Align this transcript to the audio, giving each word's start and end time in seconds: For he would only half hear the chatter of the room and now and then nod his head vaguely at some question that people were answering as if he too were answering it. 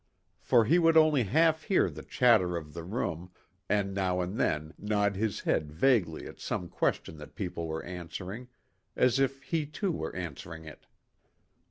For 0.39 0.65
he 0.65 0.79
would 0.79 0.97
only 0.97 1.25
half 1.25 1.65
hear 1.65 1.87
the 1.87 2.01
chatter 2.01 2.57
of 2.57 2.73
the 2.73 2.81
room 2.83 3.29
and 3.69 3.93
now 3.93 4.19
and 4.19 4.35
then 4.35 4.73
nod 4.79 5.15
his 5.15 5.41
head 5.41 5.71
vaguely 5.71 6.25
at 6.25 6.39
some 6.39 6.69
question 6.69 7.17
that 7.19 7.35
people 7.35 7.67
were 7.67 7.83
answering 7.83 8.47
as 8.95 9.19
if 9.19 9.43
he 9.43 9.67
too 9.67 9.91
were 9.91 10.15
answering 10.15 10.65
it. 10.65 10.87